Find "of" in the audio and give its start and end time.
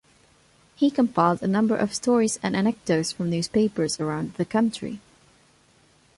1.77-1.93